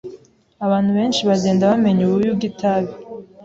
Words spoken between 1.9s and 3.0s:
ububi bwitabi.